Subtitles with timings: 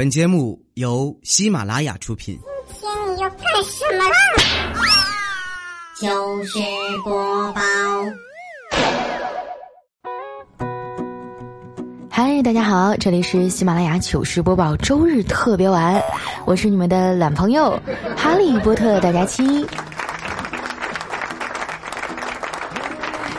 [0.00, 2.40] 本节目由喜马拉雅出品。
[2.72, 4.16] 今天你要干什么啦？
[5.94, 6.58] 糗事
[7.04, 7.60] 播报。
[12.08, 16.02] 嗨，大家好，这里是喜马拉雅糗事播报周日特别晚，
[16.46, 17.78] 我是你们的懒朋友
[18.16, 19.66] 哈利波特大家期。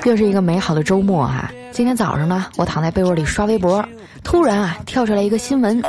[0.03, 1.51] 又是一个美好的周末哈！
[1.71, 3.83] 今天早上呢，我躺在被窝里刷微博，
[4.23, 5.81] 突然啊，跳出来一个新闻。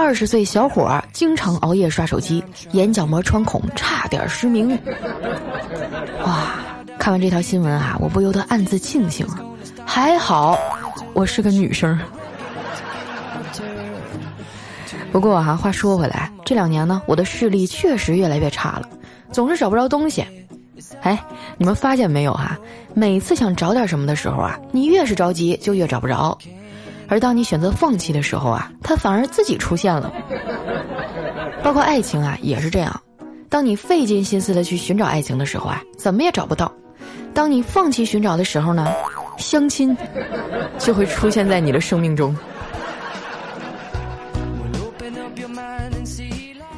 [0.00, 4.70] 二十岁小伙儿经常熬夜刷手机，眼角膜穿孔，差点失明。
[6.24, 6.54] 哇！
[7.00, 9.26] 看完这条新闻啊，我不由得暗自庆幸，
[9.84, 10.56] 还好
[11.14, 11.98] 我是个女生。
[15.10, 18.88] 不过哈，话说回来，这两年呢，我的视力确实越来越差了，
[19.32, 20.24] 总是找不着东西。
[21.02, 21.20] 哎，
[21.56, 22.56] 你们发现没有哈？
[22.94, 26.38] 每次想找点什么的时候啊，你越是着急，就越找不着。
[27.08, 30.12] 而当你选择放弃的时候啊，它反而自己出现了。
[31.62, 33.00] 包括爱情啊，也是这样。
[33.48, 36.70] 当你费尽心思的去寻找爱情的时候啊，怎么也找不到；
[37.32, 38.92] 当你放弃寻找的时候呢，
[39.38, 39.96] 相亲
[40.78, 42.36] 就会出现在你的生命中。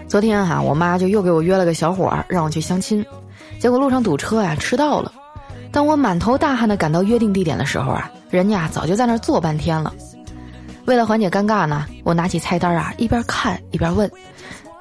[0.06, 3.04] 昨天哈，我妈就又给我约了个小伙儿，让我去相亲。
[3.58, 5.12] 结果路上堵车呀，迟到了。
[5.72, 9.92] 当我满头大汗的赶到约定地点的时候啊，人家早就在那儿坐半天了。
[10.90, 14.10] 为了缓解尴尬呢，我拿起菜单啊，一边看一边问：“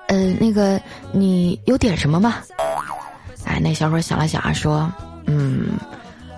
[0.09, 2.37] 呃，那个你有点什么吗？”
[3.45, 4.91] 哎，那小伙想了想啊，说
[5.29, 5.77] ：“嗯，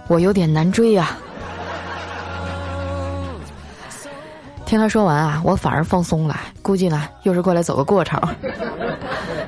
[0.10, 1.12] 我有点难追呀。”
[4.66, 8.22] 听他说完啊，我反而放松了，估计呢又是过来走个过场。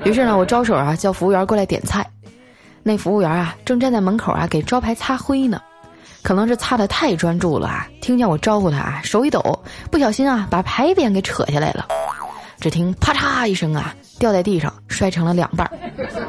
[0.05, 2.09] 于是呢，我招手啊，叫服务员过来点菜。
[2.81, 5.61] 那服务员啊，正站在门口啊，给招牌擦灰呢。
[6.23, 9.41] 可能是擦的太专注了啊，听见我招呼他啊，手一抖，
[9.91, 11.85] 不小心啊，把牌匾给扯下来了。
[12.59, 15.69] 只听啪嚓一声啊，掉在地上，摔成了两半。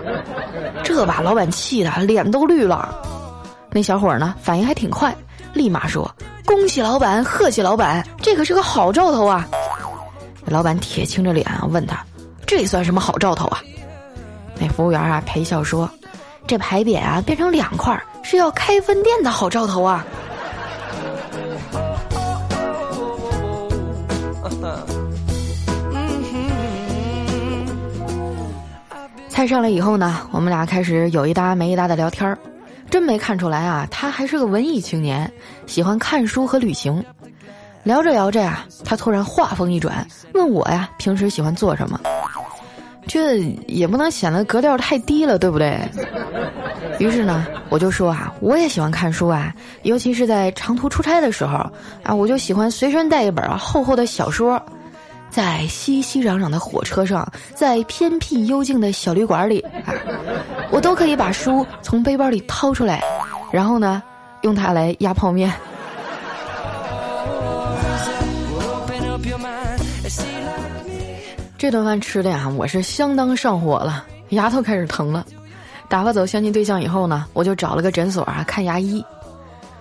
[0.83, 2.93] 这把老板气的脸都绿了。
[3.71, 5.15] 那小伙呢，反应还挺快，
[5.53, 6.13] 立马说
[6.45, 9.49] ：“恭喜老板，贺喜老板，这可是个好兆头啊！”
[10.45, 12.05] 老板铁青着脸啊，问他
[12.47, 13.63] ：“这算什么好兆头啊？”
[14.59, 15.89] 那服务员啊，陪笑说
[16.47, 20.05] ：“这牌匾啊，变成两块。”是要开分店的好兆头啊！
[29.29, 32.39] 菜上来以后呢，我们俩开始有一搭没一搭的聊天儿，
[32.89, 35.31] 真没看出来啊，他还是个文艺青年，
[35.67, 37.05] 喜欢看书和旅行。
[37.83, 42.01] 聊着聊着呀，他突然话锋一转，问我呀，平时喜欢做什么？
[43.07, 45.79] 这也不能显得格调太低了，对不对？
[46.99, 51.59] 于是呢，我就说啊，我也喜欢看书啊，尤其是在长途出差的时候
[52.03, 54.61] 啊，我就喜欢随身带一本厚厚的小说，
[55.29, 59.93] 在熙熙攘攘的火车上，在偏僻幽静的小旅馆里啊，
[60.71, 63.03] 我都可以把书从背包里掏出来，
[63.53, 64.03] 然后呢，
[64.43, 65.53] 用它来压泡面。
[71.65, 75.25] 这顿饭吃的呀，我是相当上火了，牙头开始疼了。
[75.89, 79.03] 打发走相亲对象以后呢，我就找了个诊所啊看牙医。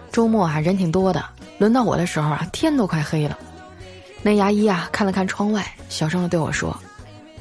[0.09, 1.21] 周末啊人挺多的，
[1.57, 3.37] 轮到我的时候啊天都快黑了。
[4.21, 6.73] 那牙医啊看了看窗外，小声的对我说：“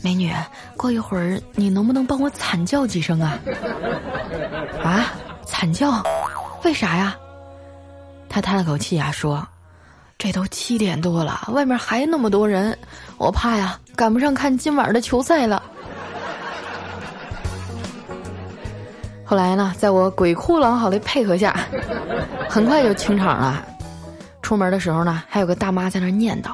[0.03, 0.33] 美女，
[0.77, 3.39] 过一会儿你能不能帮我惨叫几声啊？”
[4.83, 5.13] 啊，
[5.47, 6.03] 惨叫？
[6.65, 7.17] 为啥呀？
[8.29, 9.47] 他叹了口气啊说。
[10.19, 12.79] 这都七点多了，外面还那么多人，
[13.19, 15.63] 我怕呀赶不上看今晚的球赛了。
[19.25, 21.59] 后来呢，在我鬼哭狼嚎的配合下，
[22.49, 23.65] 很快就清场了。
[24.43, 26.51] 出门的时候呢，还有个大妈在那念叨：“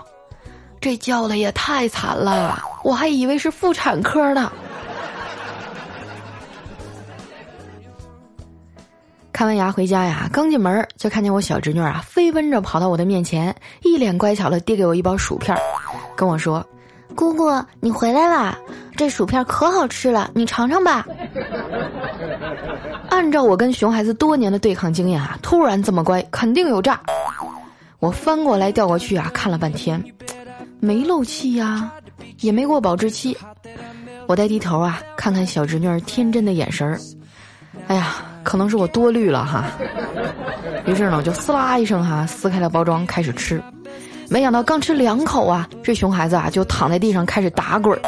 [0.81, 4.53] 这叫的也太惨了，我还以为是妇产科呢。”
[9.33, 15.57] 看完牙回家呀，刚进门就看见我小侄女啊，飞奔着跑到我的面前，一脸乖巧的递给我一包薯片，
[16.15, 16.65] 跟我说
[17.15, 18.57] ：“姑姑，你回来啦，
[18.97, 21.07] 这薯片可好吃了，你尝尝吧。
[23.11, 27.01] ”按照我跟熊孩子多年的对抗经验啊，突然这么乖，肯定有诈。
[27.99, 30.03] 我翻过来调过去啊，看了半天，
[30.81, 31.93] 没漏气呀，
[32.41, 33.37] 也没过保质期。
[34.27, 36.99] 我再低头啊，看看小侄女天真的眼神儿，
[37.89, 38.17] 哎呀。
[38.45, 39.67] 可能是我多虑了哈，
[40.87, 43.63] 于是呢，我就撕啦一声哈，撕开了包装开始吃，
[44.31, 48.01] 没想到刚吃两口啊，这熊孩子啊就躺在地上开始打滚儿，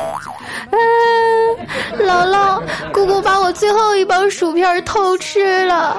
[1.99, 2.63] 姥姥，
[2.93, 5.97] 姑姑把我最后一包薯片偷吃了。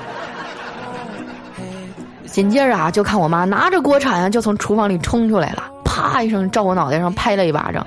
[2.26, 7.86] 紧接着啊，就看我妈拿着锅铲啊，就从厨房里冲出来了，啪一声照我脑袋上拍了一巴掌。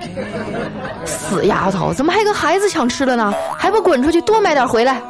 [1.05, 3.33] 死丫头，怎么还跟孩子抢吃的呢？
[3.57, 5.01] 还不滚出去多买点回来！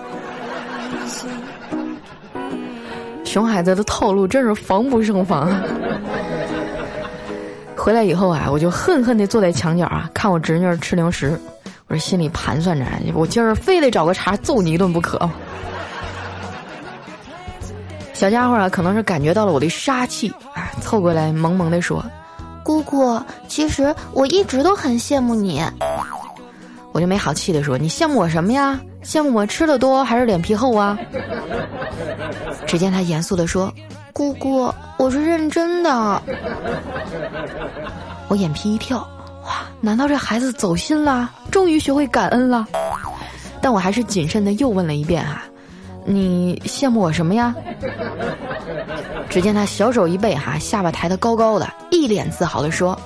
[3.25, 5.49] 熊孩子的套路真是防不胜防。
[7.85, 11.39] 回来以后啊，我就恨恨地坐在墙角啊，看我侄女吃零食。
[11.85, 12.83] 我这心里盘算着，
[13.13, 15.29] 我今儿非得找个茬揍你一顿不可。
[18.11, 22.03] 小家伙啊，可能是感觉到了我的杀气，啊，凑过来萌萌地说
[22.65, 25.63] ：“姑姑，其实我一直都很羡慕你。”
[26.91, 28.79] 我就没好气地说：“你羡慕我什么呀？
[29.03, 30.97] 羡慕我吃的多还是脸皮厚啊？”
[32.65, 33.71] 只见他严肃地说
[34.15, 36.21] ：“姑姑，我是认真的。”
[38.29, 38.99] 我眼皮一跳，
[39.43, 41.29] 哇，难道这孩子走心了？
[41.51, 42.65] 终于学会感恩了？
[43.59, 45.43] 但我还是谨慎的又问了一遍啊。
[46.05, 47.53] 你羡慕我什么呀？
[49.29, 52.97] 只见他小手一背，哈，下巴抬得高高的，一脸自豪地说：“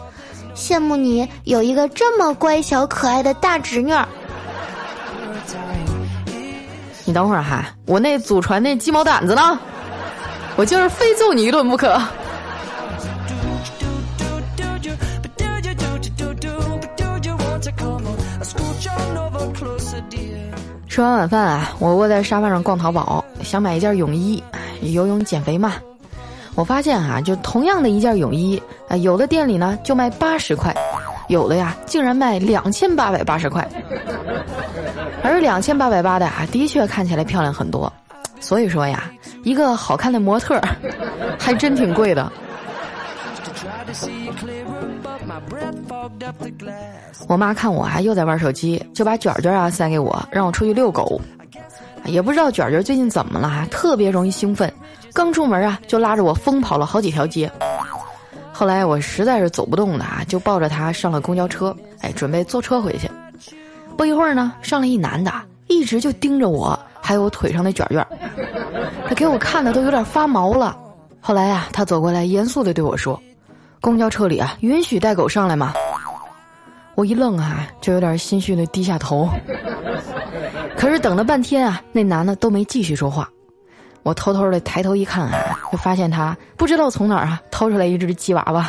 [0.53, 3.91] 羡慕你有一个这么乖巧可爱的大侄女。”
[7.03, 9.59] 你等会儿哈，我那祖传那鸡毛掸子呢？
[10.59, 11.97] 我今儿非揍你一顿不可。
[20.89, 24.43] 吃完晚饭啊，我窝在沙发上逛淘宝，想买一件泳衣，
[24.81, 25.75] 游泳减肥嘛。
[26.55, 30.75] 我发现啊，就同样的一件泳衣啊，有的店里呢就卖八十块，
[31.29, 33.65] 有的呀竟然卖两千八百八十块。
[35.23, 37.89] 而两千八百八的啊，的确看起来漂亮很多。
[38.41, 39.09] 所以说呀，
[39.43, 40.59] 一个好看的模特，
[41.39, 42.31] 还真挺贵的。
[47.27, 51.19] 我妈看我还又在玩手机，就把卷卷啊塞给我，让我出去遛狗。
[52.05, 54.71] 也不知道卷卷最近怎么了，特别容易兴奋，
[55.13, 57.51] 刚出门啊就拉着我疯跑了好几条街。
[58.51, 63.09] 后来我实在是走不动了啊，就抱着他上了公交车，哎，准备坐车回去。
[63.95, 65.31] 不一会儿呢，上来一男的，
[65.67, 66.77] 一直就盯着我，
[67.09, 68.05] 还有我腿上的卷卷，
[69.07, 70.77] 他给我看的都有点发毛了。
[71.19, 73.19] 后来呀，他走过来，严肃的对我说。
[73.81, 75.73] 公交车里啊，允许带狗上来吗？
[76.93, 79.27] 我一愣啊，就有点心虚的低下头。
[80.77, 83.27] 可是等了半天啊，那男的都没继续说话。
[84.03, 88.67] 我偷偷的抬头一看啊，就发现他不知道从哪儿啊掏出来一只鸡娃娃。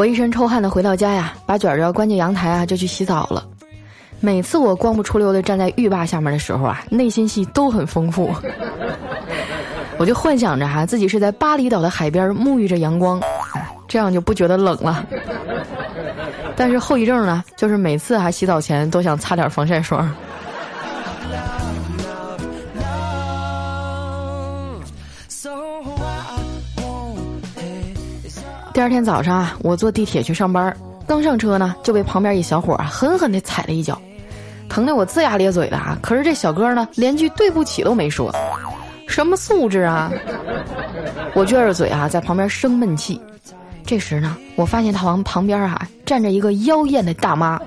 [0.00, 3.46] 我一身臭汗的回到家呀，把卷卷关进阳台啊，就去洗澡了。
[4.18, 8.34] 每次我光不出溜的站在浴霸下面的时候啊，内心戏都很丰富。
[10.00, 13.20] 我就幻想着哈，自己是在巴厘岛的海边沐浴着阳光，
[13.86, 15.04] 这样就不觉得冷了。
[16.56, 20.10] 但是后遗症呢，就是每次还洗澡前都想擦点防晒霜。
[28.72, 30.74] 第二天早上啊，我坐地铁去上班，
[31.06, 34.00] 刚上车呢，就被旁边一小伙啊狠狠地踩了一脚，
[34.68, 35.98] 疼得我龇牙咧嘴的啊。
[36.00, 38.32] 可是这小哥呢，连句对不起都没说。
[39.08, 40.10] 什么素质啊！
[41.34, 43.20] 我撅着嘴啊，在旁边生闷气。
[43.84, 47.60] 这时呢，我发现他往旁边啊站着一个妖艳的大妈。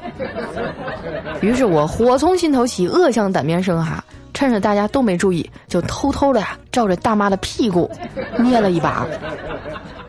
[1.41, 4.01] 于是我火从心头起，恶向胆边生哈！
[4.33, 7.91] 趁着大家都没注意，就偷偷的呀照着大妈的屁股
[8.39, 9.05] 捏了一把。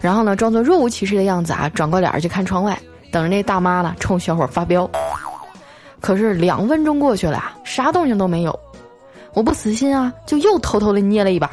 [0.04, 2.78] 然后呢，装作若无其事的样子啊，转过脸去看窗外，
[3.10, 4.86] 等着那大妈呢冲小伙发飙。
[5.98, 8.60] 可是两分钟过去了，啥动静都没有。
[9.32, 11.50] 我不死心啊，就又偷偷的捏了一把，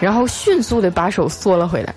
[0.00, 1.94] 然后迅速的把手缩了回来。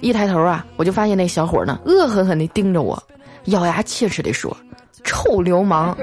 [0.00, 3.02] 一抬头啊，我就发现那小伙呢，恶狠狠的盯着我，
[3.46, 4.56] 咬牙切齿的说
[5.02, 5.96] ：“臭流氓，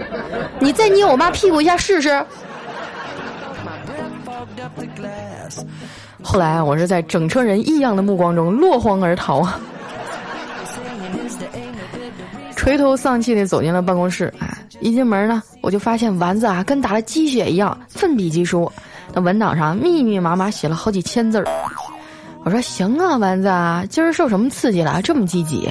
[0.60, 2.22] 你再捏我妈屁股一下试试。”
[6.22, 9.60] 后来啊，我是在整车人异样的目光中落荒而逃啊，
[12.56, 14.34] 垂头丧气的走进了办公室。
[14.82, 18.72] 一进门呢，我就发现丸子啊，跟打了鸡血一样，奋笔疾书。
[19.14, 21.46] 那文档上密密麻麻写了好几千字儿。
[22.46, 25.70] 我说行啊，丸子啊，今儿受什么刺激了，这么积极？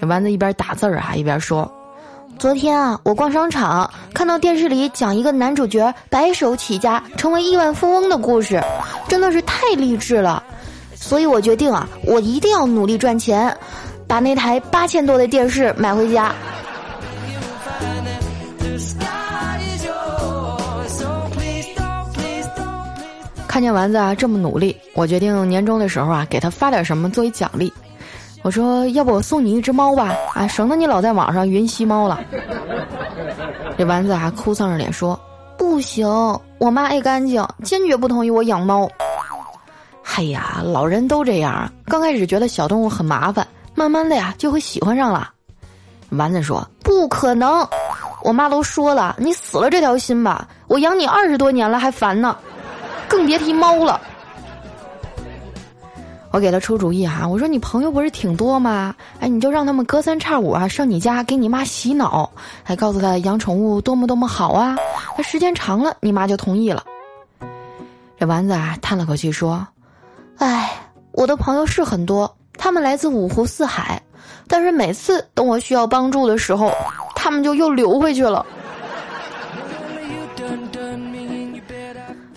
[0.00, 1.70] 这丸子一边打字儿啊，一边说
[2.40, 8.58] ：“昨天啊，我逛商场，看到电视里讲一个男主角白手起家成为亿万富翁的故事，
[9.06, 10.42] 真的是太励志了。
[10.94, 13.54] 所以我决定啊，我一定要努力赚钱，
[14.08, 16.34] 把那台八千多的电视买回家。”
[23.46, 27.70] 看见丸子啊这么努力，我决定年终的时候啊给他发点什么作为奖励。
[28.42, 32.18] 我说要不我送你一只猫吧，啊省得你老在网上云吸猫了。
[33.76, 35.18] 这丸子还哭丧着脸说
[35.58, 36.08] ：“不行，
[36.58, 38.88] 我妈爱干净，坚决不同意我养猫。”
[40.16, 45.30] 哎呀，老人都这样，刚开始觉得小动物很麻烦，慢慢的呀就会喜欢上了。
[46.10, 47.66] 丸子说：“不可能，
[48.22, 52.36] 我妈都说了，你死了这条心吧，我养你二十多年了还烦呢，
[53.06, 54.00] 更别提猫了。”
[56.32, 58.94] 我给他出主意哈，我说你朋友不是挺多吗？
[59.18, 62.30] 哎，你就让他们隔三差五啊上你家给你妈洗脑，
[62.62, 64.76] 还告诉他养宠物多么多么好啊。
[65.16, 66.84] 那时间长了，你妈就同意了。
[68.16, 69.66] 这丸子啊叹了口气说
[70.38, 70.70] ：“哎，
[71.10, 74.00] 我的朋友是很多，他们来自五湖四海，
[74.46, 76.70] 但是每次等我需要帮助的时候，
[77.16, 78.46] 他们就又流回去了。”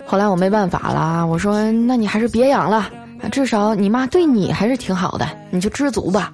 [0.04, 2.90] 后来我没办法了，我说：“那你还是别养了。”
[3.30, 6.32] 至少你妈对你还是挺好的，你就知足吧。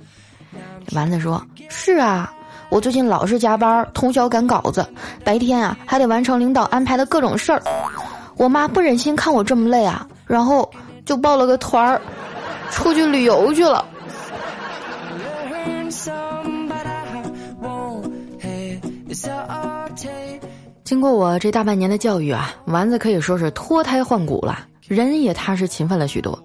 [0.93, 2.33] 丸子说：“是啊，
[2.69, 4.87] 我最近老是加班，通宵赶稿子，
[5.25, 7.63] 白天啊还得完成领导安排的各种事儿。
[8.37, 10.69] 我妈不忍心看我这么累啊，然后
[11.05, 12.01] 就报了个团儿，
[12.71, 13.85] 出去旅游去了。”
[20.83, 26.37] 经过我这大半年的教育啊，丸子可以说是脱胎换骨了，人也踏实勤奋了许多。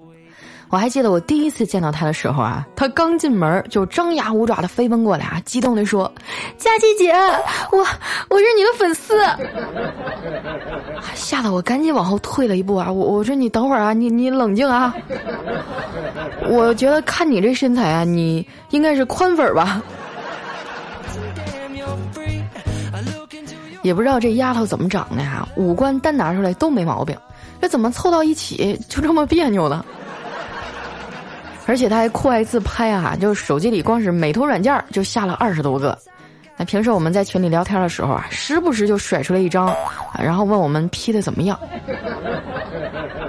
[0.70, 6.12] 我还记得我第一次见到他的时候啊，他刚进门就张牙舞爪的飞奔过来啊，激动的说
[6.58, 7.14] ：“佳琪姐，
[7.72, 7.80] 我
[8.30, 9.14] 我是你的粉丝。”
[11.14, 12.92] 吓得我赶紧往后退了一步啊！
[12.92, 14.94] 我我说你等会儿啊，你你冷静啊！
[16.50, 19.82] 我觉得看你这身材啊，你应该是宽粉吧？
[23.82, 27.16] 也不知道这丫头怎么长的呀，五官单拿出来都没毛病，
[27.62, 29.86] 这怎么凑到一起就这么别扭呢？
[31.66, 35.98] 而且他还酷爱自拍啊，就是手机里光是美图软件就下了二十多个。
[36.58, 39.76] 那平时我们在群里聊天的时候啊，时不时就甩出来一张，啊
[40.20, 41.60] 然后问我们 P 的怎么样。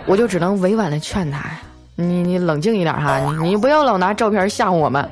[0.06, 1.40] 我就只能委婉的劝他，
[1.96, 5.08] 你你冷静一点哈，你你不要老拿照片吓唬我们。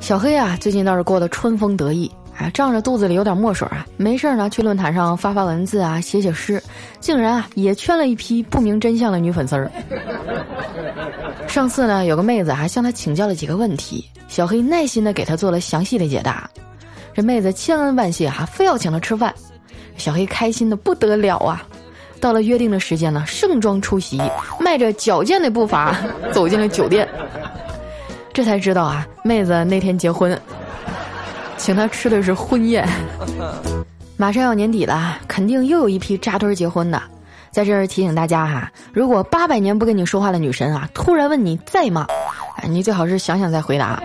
[0.00, 2.10] 小黑啊，最近倒是过得春风得意。
[2.40, 6.62] 啊，仗着肚子里有点墨水啊，没事呢，去论坛上发发文字啊，写写诗，
[6.98, 9.70] 竟然啊也圈了一批不明真相的女粉丝儿。
[11.46, 16.48] 上次呢，有个妹子还向他请教了几个问题，小黑耐心的给他做了详细的解答。
[17.12, 19.34] 这妹子千恩万谢哈，非要请他吃饭，
[19.98, 21.62] 小黑开心的不得了啊。
[22.20, 24.18] 到了约定的时间呢，盛装出席，
[24.58, 25.94] 迈着矫健的步伐
[26.32, 27.06] 走进了酒店。
[28.32, 30.40] 这才知道啊，妹子那天结婚。
[31.60, 32.88] 请他吃的是婚宴，
[34.16, 37.00] 马上要年底了，肯定又有一批扎堆结婚的。
[37.50, 42.06] 在这儿提醒大家哈，如果八百年不跟你说话的女神啊，突然问你在吗？
[42.56, 44.02] 哎，你最好是想想再回答，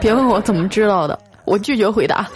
[0.00, 2.28] 别问我怎么知道的，我拒绝回答。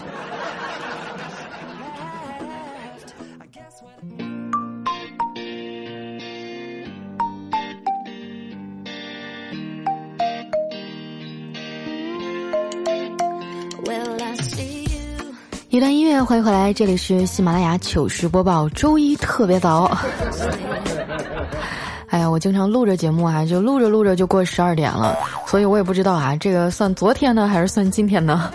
[15.79, 19.97] 一段音乐，欢迎回来，这里是喜马拉雅糗事播报，周一特别早。
[22.11, 25.17] 哎呀，我经常录着节目啊，就录着录着就过十二点了，
[25.47, 28.51] 所以我也不知道啊，这个算昨天呢，还是算今天呢？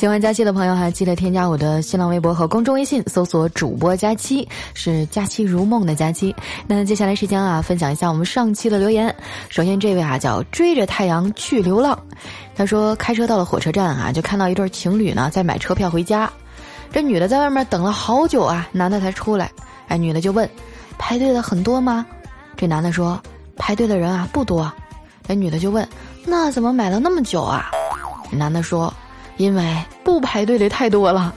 [0.00, 6.34] 喜欢佳期的朋友哈，记得添加我的新浪微博和公众微信，搜索主播佳期，是佳期如梦的佳期。
[6.66, 9.14] 那接下来时间啊，分享一下我们上期的留言。
[9.50, 11.98] 首先这位啊叫追着太阳去流浪，
[12.56, 16.32] 他说开车到了火车站啊，就看到一对情侣呢在买车票回家。
[16.90, 19.52] 这女的在外面等了好久啊，男的才出来。
[19.88, 20.48] 哎，女的就问，
[20.96, 22.06] 排队的很多吗？
[22.56, 23.20] 这男的说，
[23.54, 24.72] 排队的人啊不多。
[25.26, 25.86] 哎，女的就问，
[26.24, 27.70] 那怎么买了那么久啊？
[28.30, 28.90] 男的说。
[29.40, 31.32] 因为不排队的太多了，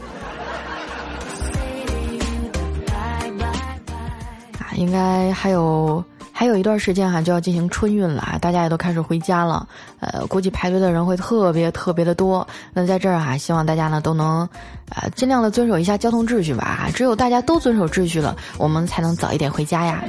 [4.60, 9.66] 啊，应该还有还有一段时间哈就要进行春运了，大家也都开始回家了，
[10.02, 12.46] 呃，估计排队的人会特别特别的多。
[12.74, 14.42] 那在这儿哈，希望大家呢都能
[14.90, 20.04] 啊尽量的遵守一下交通秩序吧，只有大家都遵守秩序了，我们才能早一点回家呀。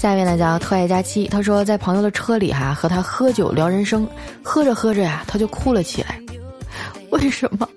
[0.00, 4.08] 下面呢叫特爱佳期，他说在朋友的车里哈和他喝酒聊人生，
[4.42, 6.18] 喝着喝着呀他就哭了起来。
[7.12, 7.68] 为什么？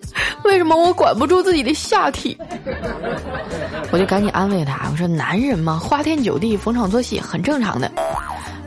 [0.45, 2.37] 为什么我管不住自己的下体？
[3.91, 7.91] 我就赶紧安慰他，我说男人嘛花天酒地逢场作戏很正常的。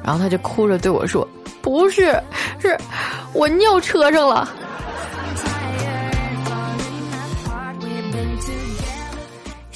[0.04, 1.26] 然后他就哭着对我说
[1.62, 2.14] ：“不是，
[2.60, 2.76] 是
[3.32, 4.46] 我尿车上了。”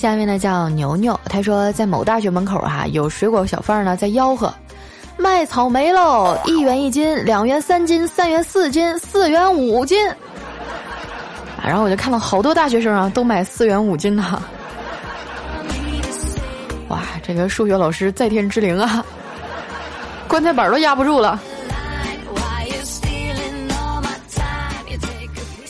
[0.00, 4.50] 下面呢叫牛牛，他说在某大学门口哈有水果小贩呢在吆喝，
[5.18, 9.98] 卖草莓喽，一元一斤，两元三斤，三元四斤，四元五斤。
[11.62, 14.22] 然后我就看到好多大学生啊，都买四元五斤的。
[16.88, 19.04] 哇，这个数学老师在天之灵啊，
[20.26, 21.38] 棺材板都压不住了。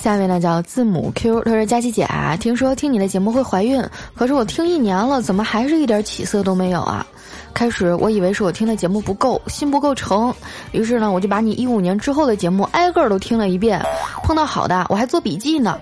[0.00, 7.07] 下面呢叫字母 Q，他说佳琪姐啊，听说听你的节目会怀孕，可是我听一年了，怎么还是一点起色都没有啊？
[7.52, 10.33] 开始我以为是我听的节目不够，心不够诚，
[10.73, 13.85] 于是呢我就把你一五年之后的节目挨个都听了一遍，
[14.23, 15.78] 碰到好的我还做笔记呢。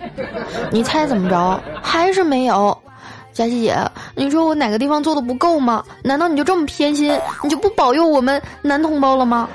[0.72, 1.60] 你猜怎么着？
[1.80, 2.76] 还是没有。
[3.32, 3.78] 佳琪姐，
[4.16, 5.84] 你说我哪个地方做的不够吗？
[6.02, 9.48] 难道你就这么偏心，你就不保佑我们男同胞了吗？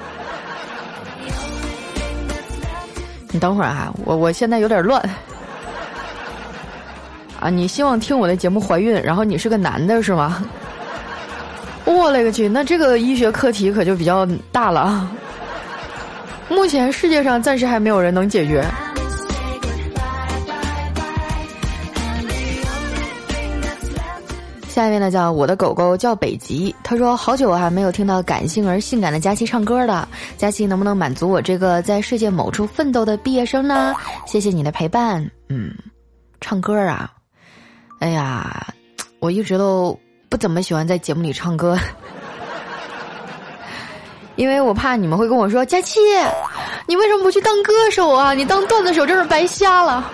[3.34, 5.02] 你等会儿啊，我我现在有点乱。
[7.40, 10.42] 啊，你希望听我的节目怀孕，然后你是个男的是吗？
[11.84, 15.10] 我勒个去，那这个医学课题可就比较大了。
[16.48, 18.64] 目前世界上暂时还没有人能解决。
[24.74, 26.76] 下一位呢，叫我的狗狗叫北极。
[26.84, 30.10] 他说：“好久啊，没有听到感性而性感的佳期唱歌了。
[30.36, 33.94] 佳期能不能满足我这个在世界某处奋斗的毕业生呢？
[34.26, 35.24] 谢谢你的陪伴。
[35.48, 35.76] 嗯，
[36.42, 37.12] 唱歌啊，
[38.00, 38.66] 哎呀，
[39.20, 39.96] 我一直都
[40.28, 41.78] 不怎么喜欢在节目里唱歌，
[44.38, 46.00] 因为我怕你们会跟我说：佳期，
[46.88, 48.34] 你为什么不去当歌手啊？
[48.34, 50.12] 你当段子手真是白瞎了。”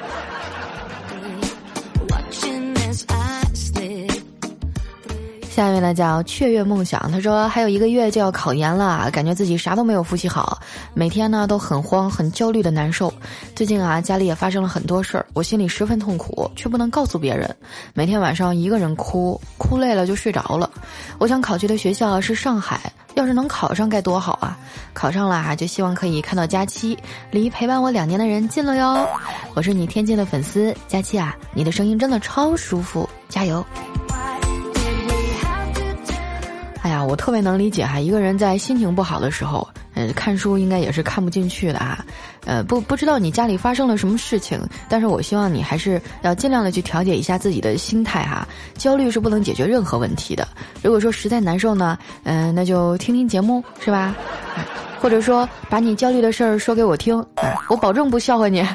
[5.60, 10.58] 下面呢叫雀跃梦想，他说还有一个月就要考研了，感觉自己啥都没有复习好，
[10.94, 13.14] 每天呢都很慌、很焦虑的难受。
[13.58, 17.54] 最近啊家里也发生了很多事儿，我心里十分痛苦，却不能告诉别人。
[17.94, 20.72] 每天晚上一个人哭，哭累了就睡着了。
[21.18, 22.80] 我想考去的学校是上海，
[23.16, 24.58] 要是能考上该多好啊！
[24.94, 26.98] 考上了啊，就希望可以看到佳期，
[27.32, 29.06] 离陪伴我两年的人近了哟。
[29.56, 33.62] 我是你天津的粉丝，佳期啊，你的声音真的超舒服，加油！
[36.82, 42.06] 哎呀，我特别能理解哈，一个人在心情不好的时候，呃，看书应该也是看不进去的啊，
[42.46, 50.48] 呃，不不知道你家里发生了什么事情，但是我希望你还是要尽量的去调节一下自己的心态哈，焦虑是不能解决任何问题的。
[50.82, 54.16] 如果说实在难受呢，嗯，那就听听节目是吧？
[55.02, 57.26] 或者说把你焦虑的事儿说给我听，
[57.70, 58.66] 我保证不笑话你。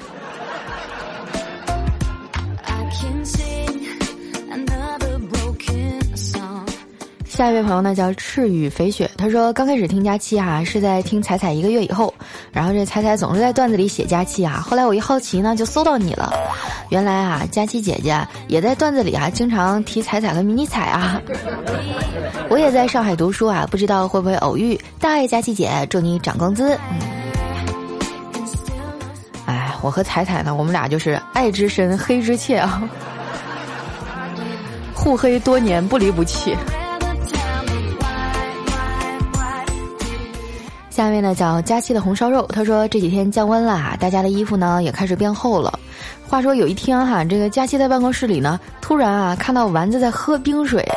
[7.35, 12.15] 下一位朋友呢叫赤羽肥雪，他说刚开始听佳期啊是在听彩彩一个月以后，
[12.53, 16.33] 然后这彩彩总是在段子里写佳期啊，后来我一好奇呢就搜到你了，
[16.91, 21.21] 原来啊佳期姐姐也在段子里啊经常提彩彩和迷你彩啊，
[22.49, 26.79] 我也在上海读书啊，不知道会不会偶遇，大爱佳期姐，祝你涨工资。
[29.47, 32.89] 哎，我和彩彩呢，我们俩就是爱之深黑之切啊，
[34.95, 36.57] 互黑多年不离不弃。
[40.95, 45.77] 下面呢叫佳期的红烧肉，他说这几天降温了，大家的衣服呢也开始变厚了。
[46.25, 50.89] 话说有一天哈，这个佳期在办公室里呢，突然啊看到丸子在喝冰水，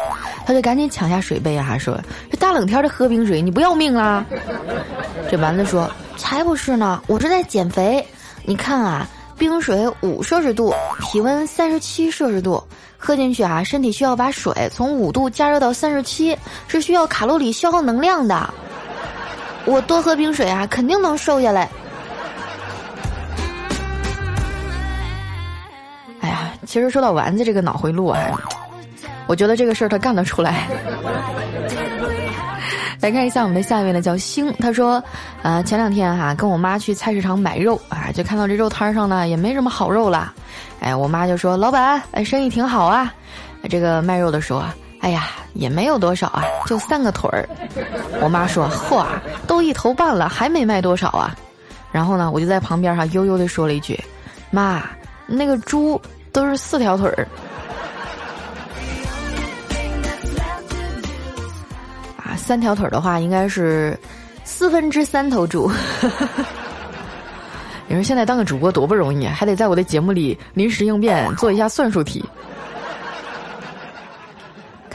[0.45, 4.23] 他就赶紧抢下水杯啊，说这大冷天的喝冰水，你不要命啦？
[5.31, 8.05] 这丸子说才不是呢，我是在减肥。
[8.43, 12.63] 你看啊，冰水五摄氏度，体温三十七摄氏度，
[12.99, 18.53] 喝进去啊，身体需要把水从五度加热到三十七，是需要卡路里消耗能量的。
[19.67, 21.69] 我多喝冰水啊，肯定能瘦下来。
[26.21, 28.39] 哎呀，其实说到丸子这个脑回路啊，
[29.27, 30.67] 我觉得这个事儿他干得出来。
[33.01, 34.51] 来看一下我们的下一位呢，叫星。
[34.53, 35.03] 他说，
[35.43, 40.33] 啊，前两天哈跟我妈去菜市场买肉啊，就看到这肉摊上呢也没什么好肉了。
[40.79, 43.13] 哎，我妈就说：“老板，哎，生意挺好啊。”
[43.69, 44.63] 这个卖肉的说。
[45.07, 47.47] 哎呀，也没有多少啊，就三个腿儿。
[48.21, 49.05] 我妈说：“嚯，
[49.47, 51.33] 都一头半了，还没卖多少啊？”
[51.93, 53.97] 然后呢，我就在旁边哈悠悠的说了一句
[54.51, 54.83] ：“妈，
[55.25, 55.97] 那个猪
[56.33, 57.25] 都是四条腿儿。”
[62.21, 63.97] 啊，三条腿的话应该是
[64.43, 65.71] 四分之三头猪。
[67.87, 72.21] 你说现在当个主播多不容易，还得在我的节目里临时应变做一下算术题。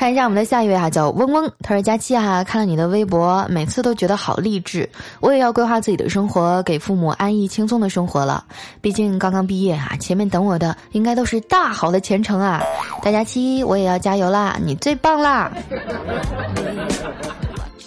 [0.02, 1.48] 看一下我们的下一位哈，叫嗡嗡。
[1.60, 4.88] 他说：“佳期哈，看了你的微博，每次都觉得好励志。
[5.20, 8.44] 我也要规划自己的生活，给父母安逸轻松的生活了。
[8.80, 12.60] 毕竟刚刚毕业啊，前面等我的应该都是大好的前程啊！
[13.00, 14.58] 大佳期，我也要加油啦！
[14.60, 15.52] 你最棒啦！”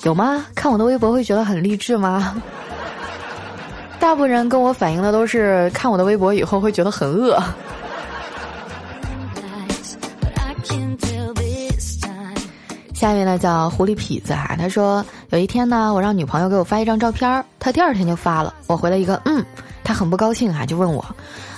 [0.03, 0.45] 有吗？
[0.55, 2.41] 看我的微博会觉得很励志吗？
[3.99, 7.37] 大部分人跟我反映的都是看我的微博以后会觉得很饿。
[13.05, 19.45] 下一位呢叫狐狸痞子哈，他说有一天呢，我让女朋友给我发一张照片，她第二天就发了，我回了一个嗯，
[19.83, 21.05] 他很不高兴啊，就问我，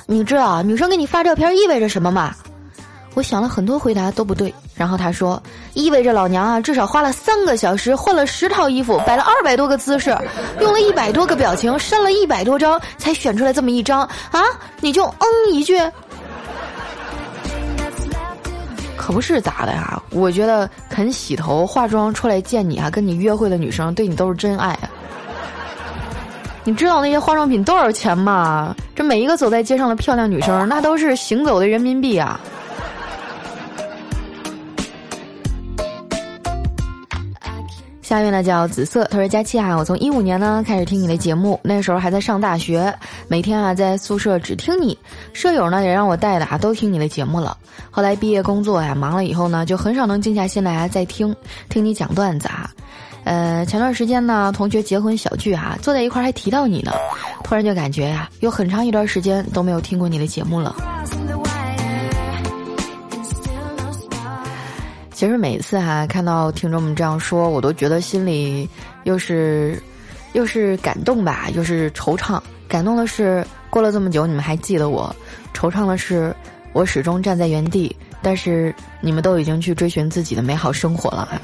[0.07, 2.35] 你知道女生给你发照片意味着什么吗？
[3.13, 5.41] 我想了很多回答都不对，然后他说
[5.73, 10.13] 意味着老娘啊至少花了三个小时，换了十套衣服，摆了二百多个姿势，
[10.59, 14.43] 用了一百多个表情，删了一百多张，才选出来这么一张啊，
[14.81, 15.79] 你就嗯一句。
[19.07, 20.03] 可不是咋的呀？
[20.09, 24.77] 我觉得肯洗头化妆出来见你啊，跟你约会的女生对你都是真爱！
[26.65, 28.75] 你知道那些化妆品多少钱吗？
[28.93, 32.37] 这每一个走在街上的漂亮女生，那都是行走的人民币啊！
[38.07, 44.97] 下面呢叫紫色，他说佳期啊，我从一五年呢开始听你的节目，那时候还在上大学，每天啊在宿舍只听你，
[45.33, 47.57] 舍友呢也让我带的啊都听你的节目了。
[47.91, 51.35] 后来毕业工作呀忙了以后呢，就很少能静下心来啊再听
[51.67, 52.71] 听你讲段子啊。
[53.25, 56.93] 呃，前段时间呢同学结婚小聚啊，坐在一块还提到你呢，
[57.43, 60.73] 突然就感觉呀有很长一段时间都没有听过你的节目了。
[65.17, 68.69] 其实每次哈看到听众们这样说，我都觉得心里
[69.03, 69.81] 又是
[70.33, 72.39] 又是感动吧，又是惆怅。
[72.67, 75.15] 感动的是过了这么久你们还记得我，
[75.55, 76.35] 惆怅的是
[76.71, 81.41] 我始终站在原地，但是你们都已经去追寻自己的美好生活了。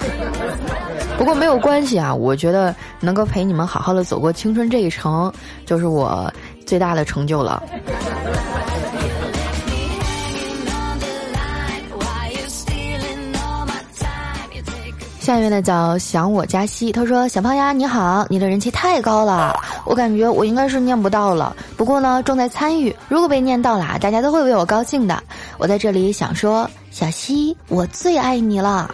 [1.17, 5.33] 不过没有关系啊，我觉得能够陪你们好好的走过青春这一程，
[5.65, 6.31] 就是我
[6.63, 7.63] 最大的成就了。
[15.23, 25.23] 下面呢叫想我加西，他说小胖丫你好，你的人气太高了，我感觉我应该是念不到了，不过呢重在参与，如果被念到了，大家都会为我高兴的。
[25.57, 28.93] 我在这里想说，小西我最爱你了。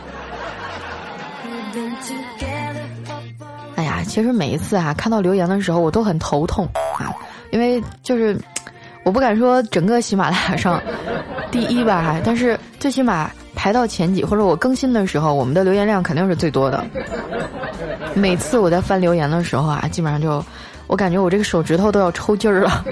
[3.75, 6.63] 哎呀，其实每一次啊看到留言的时候，我都很头痛
[6.99, 7.11] 啊，
[7.49, 8.39] 因为就是
[9.09, 10.79] 我不敢说整个喜马拉雅上
[11.49, 13.31] 第一吧，但是最起码。
[13.55, 16.85] 排到前几，或者我更新的时候，我们的留言量肯定是最多的。
[18.13, 20.41] 每次我在翻留言的时候啊，基本上就，
[20.87, 22.85] 我感觉我这个手指头都要抽筋儿了。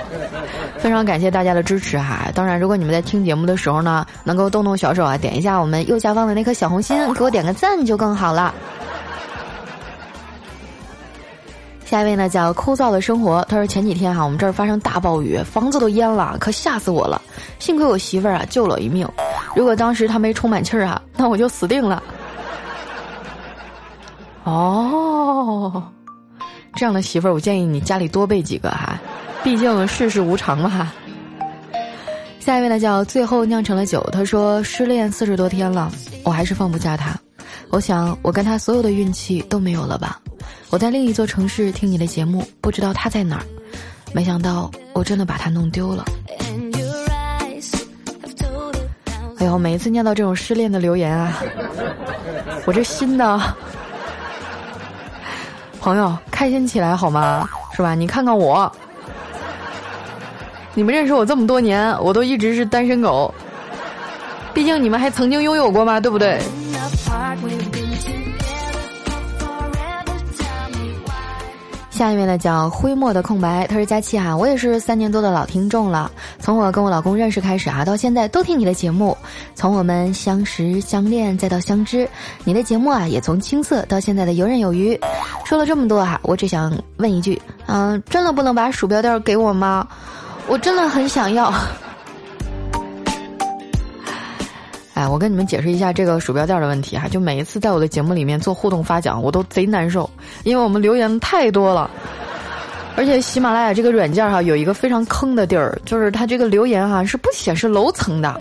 [0.78, 2.30] 非常感谢大家的支持哈！
[2.34, 8.54] 当然，如果你们在听节目的时候呢，能够动动小手啊，点一下我们右下方的那颗小红心，给我点个赞就更好了。
[11.90, 17.20] 下一位呢叫枯燥的生活，他说前几天哈，我们这儿发生大暴雨，房子都淹了，可吓死我了。
[17.58, 19.08] 幸亏我媳妇儿啊救了我一命，
[19.56, 22.00] 如果当时她没充满气儿啊，那我就死定了。
[24.44, 25.82] 哦，
[26.76, 28.96] 这样的媳妇儿，我建议你家里多备几个哈，
[29.42, 30.92] 毕竟世事无常嘛。
[32.38, 35.90] 下一位呢叫最后酿成了酒，他说失恋四十多天了，
[36.22, 37.18] 我还是放不下他，
[37.68, 40.20] 我想我跟他所有的运气都没有了吧。
[40.70, 43.44] 我在另一座城市听你的节目，不知道他在哪儿。
[44.12, 46.04] 没想到我真的把他弄丢了。
[49.38, 51.42] 哎呦，每一次念到这种失恋的留言啊，
[52.66, 53.40] 我这心呢，
[55.80, 57.48] 朋友开心起来好吗？
[57.72, 57.94] 是吧？
[57.94, 58.70] 你看看我，
[60.74, 63.32] 你们认识我这么多年，我都一直是单身狗。
[64.52, 65.98] 毕竟你们还曾经拥有过吗？
[65.98, 66.38] 对不对？
[72.00, 76.10] 下一位呢叫灰墨的空白，他说佳期哈，我也是三年多的老听众了。
[76.38, 79.14] 从我跟我老公认识开始啊，到现在都听你的节目。
[79.54, 82.08] 从我们相识相恋再到相知，
[82.42, 84.98] 你的节目啊也从青涩到现在的游刃有余。
[85.44, 89.86] 说了这么多哈，我只想问一句，嗯，真的不能把鼠标垫给我吗？
[90.48, 91.52] 我真的很想要。
[95.00, 100.08] 哎，我跟你们解释一下这个鼠标垫的问题哈，就每一次在我的节目里面做互动发奖，我都贼难受，
[100.44, 101.90] 因为我们留言太多了，
[102.96, 108.38] 而且喜马拉雅这个软件哈有一个非常坑的地儿，就是它这个留言哈是不显示楼层的。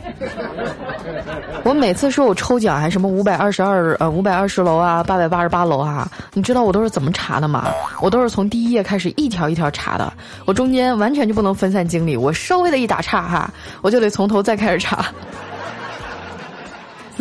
[1.63, 7.69] 我每次说我抽奖还什么五百二十二呃五百二十楼啊八百八十八楼啊，你知道我都是怎么查的吗？
[8.01, 10.11] 我都是从第一页开始一条一条查的，
[10.43, 13.49] 我中间完全就不能分散精力，我稍微的一打岔哈，
[13.81, 15.05] 我就得从头再开始查。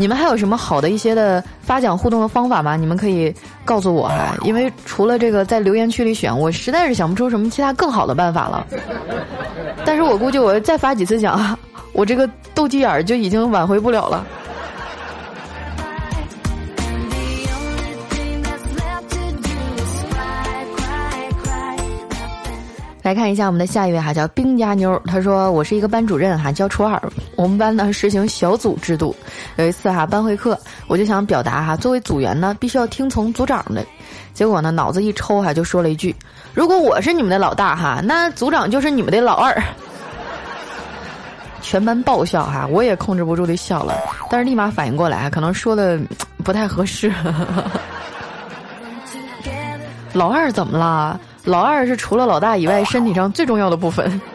[0.00, 2.76] 你们还有什么好的一些的发奖互动的方法吗？
[2.76, 3.34] 你们可以
[3.64, 8.64] 告诉我哈，因为除了这个在留言区里选，我实在是想不出什么其他更好的办法了。
[9.84, 11.58] 但是我估计我再发几次奖，
[11.92, 14.24] 我这个斗鸡眼儿就已经挽回不了了。
[23.08, 25.00] 来看一下我们的下一位哈，叫冰家妞。
[25.06, 27.02] 她说：“我是一个班主任哈，教初二。
[27.36, 29.16] 我们班呢实行小组制度。
[29.56, 33.82] 有一次哈班会课，我就想表达哈，作为组员呢，必须要听从组长的。
[34.34, 36.14] 结果呢脑子一抽哈，就说了一句：
[36.52, 39.58] 如果我是你们的老大哈，那组长就是你们的老二。
[41.62, 43.94] 全班爆笑哈，我也控制不住的笑了，
[44.28, 45.98] 但是立马反应过来，可能说的
[46.44, 47.10] 不太合适。
[50.18, 54.20] 老二怎么了？”老二是除了老大以外身体上最重要的部分。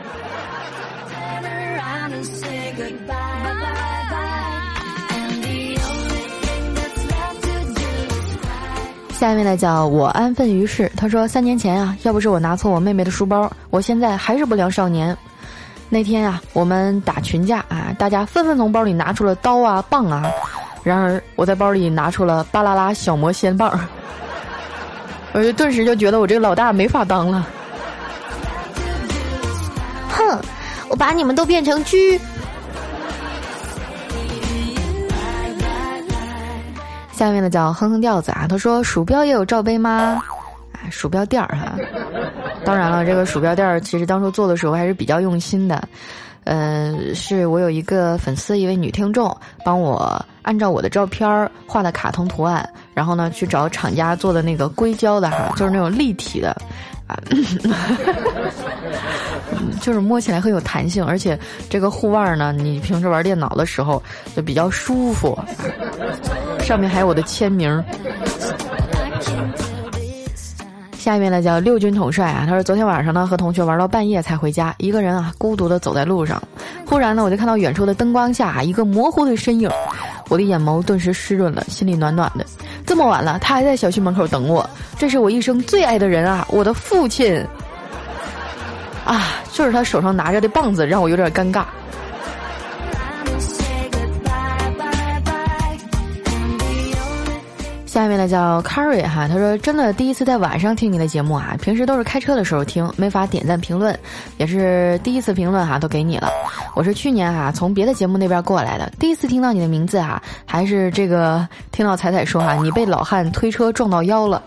[9.12, 15.16] 下一位呢叫我安分于世，他说三年前啊，要不是我拿错我妹妹的书包，我现在还是不良少年。
[15.90, 20.32] 那天啊，我们打群架啊，大家纷纷从包里拿出了刀啊、棒啊，
[20.84, 23.80] 然而我在包里拿出了巴啦啦小魔仙棒。
[25.34, 27.48] 我就顿时就觉得我这个老大没法当了。
[30.10, 30.40] 哼，
[30.90, 32.20] 我把你们都变成狙。
[37.12, 40.22] 下面的叫哼哼调子啊，他说鼠标也有罩杯吗？
[40.74, 41.74] 啊，鼠标垫儿哈。
[42.66, 45.82] 当然了，这个鼠标垫儿其实当初做的时候还是比较用心的。
[46.46, 56.50] 呃，是我有一个粉丝，一位女听众，帮我按照我的照片画的卡通图案，然后呢去找厂家做的那个硅胶的哈，就是那种立体的，
[57.08, 57.18] 啊，
[59.82, 61.38] 就是摸起来很有弹性，而且
[61.70, 64.02] 这个护腕呢，你平时玩电脑的时候
[64.36, 65.38] 就比较舒服，
[66.60, 67.84] 上面还有我的签名。
[71.04, 76.42] 下面呢叫六军统帅啊，他说昨天晚上呢和同学玩到半夜才回家，一个人啊孤独的走在路上，
[76.88, 79.70] 忽然呢我就看到远处的灯光下一个模糊的身影，
[80.30, 82.46] 我的眼眸顿时湿润了，心里暖暖的。
[82.86, 87.46] 这么晚了，他还在小区门口等我，这是我一生最爱的人啊，我的父亲。
[89.04, 91.66] 啊，就是他手上拿着的棒子让我有点尴尬。
[97.94, 103.96] 下面呢叫 Carry 哈，他说真的第一次在晚上听你的节目啊，平时都是开车的时候听，没法点赞评论，
[104.38, 106.28] 也是第一次评论哈，都给你了。
[106.74, 114.42] 我是去年哈从别的节目那边过来的，第一次听到你的名字哈，还是这个听到彩彩说哈，你被老汉推车撞到腰了。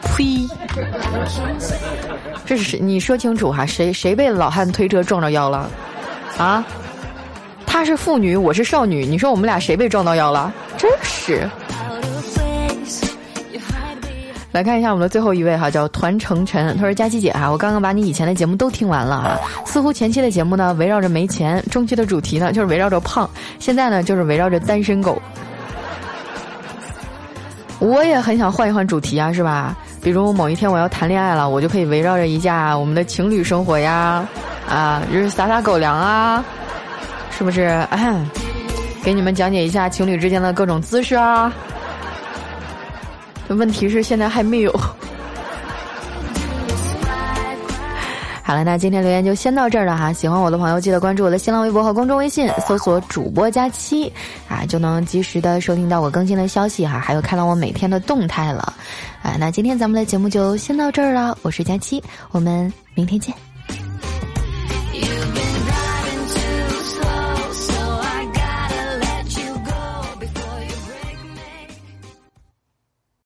[0.00, 0.48] 呸！
[2.46, 2.80] 这是谁？
[2.80, 5.68] 你说清楚哈，谁谁被老汉推车撞着腰了？
[6.38, 6.64] 啊？
[7.66, 10.50] 她是妇女，我是少女，你说我们俩谁被撞到腰了？
[10.78, 10.90] 真
[11.26, 11.50] 是！
[14.52, 16.74] 来看一下我们的最后一位哈，叫团成晨。
[16.76, 25.20] 他说：“佳琪姐哈，我刚刚把你以前的节目都听完了哈，似乎前期的节目呢围绕着没钱，中期的主题呢就是围绕着胖，现在呢就是围绕着单身狗。
[27.80, 29.76] 我也很想换一换主题啊，是吧？
[30.00, 34.26] 比如某一天我要谈恋爱了，我就可以围绕着一下我们的情侣生活呀，
[34.70, 36.42] 啊，就是撒撒狗粮啊，
[37.36, 37.78] 是不是？”
[39.06, 41.54] 给你们讲解一下情侣之间的各种姿势啊！
[43.46, 44.80] 问题是现在还没有。
[48.42, 50.12] 好了，那今天留言就先到这儿了哈。
[50.12, 54.12] 喜欢我的朋友，记得关注我的新浪微博和公众微信，搜索“主播佳期”，
[54.50, 58.74] 啊，就能及时的收听到我更新的消息哈，还有看到我每天的动态了。
[59.22, 61.38] 啊，那今天咱们的节目就先到这儿了。
[61.42, 63.32] 我是佳期，我们明天见。